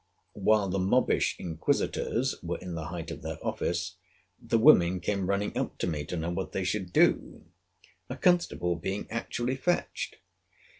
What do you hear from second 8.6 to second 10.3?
being actually fetched.